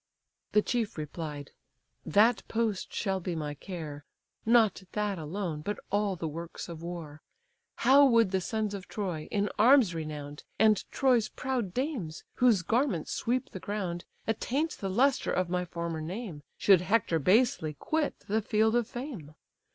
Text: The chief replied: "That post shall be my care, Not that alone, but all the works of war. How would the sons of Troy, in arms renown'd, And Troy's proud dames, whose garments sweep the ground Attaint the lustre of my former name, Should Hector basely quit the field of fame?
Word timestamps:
The 0.53 0.63
chief 0.63 0.97
replied: 0.97 1.51
"That 2.03 2.41
post 2.47 2.91
shall 2.91 3.19
be 3.19 3.35
my 3.35 3.53
care, 3.53 4.03
Not 4.47 4.81
that 4.93 5.19
alone, 5.19 5.61
but 5.61 5.79
all 5.91 6.15
the 6.15 6.27
works 6.27 6.67
of 6.67 6.81
war. 6.81 7.21
How 7.75 8.07
would 8.07 8.31
the 8.31 8.41
sons 8.41 8.73
of 8.73 8.87
Troy, 8.87 9.27
in 9.29 9.47
arms 9.59 9.93
renown'd, 9.93 10.43
And 10.57 10.83
Troy's 10.91 11.29
proud 11.29 11.75
dames, 11.75 12.23
whose 12.37 12.63
garments 12.63 13.11
sweep 13.13 13.51
the 13.51 13.59
ground 13.59 14.05
Attaint 14.25 14.71
the 14.79 14.89
lustre 14.89 15.31
of 15.31 15.49
my 15.51 15.65
former 15.65 16.01
name, 16.01 16.41
Should 16.57 16.81
Hector 16.81 17.19
basely 17.19 17.75
quit 17.75 18.21
the 18.27 18.41
field 18.41 18.75
of 18.75 18.87
fame? 18.87 19.35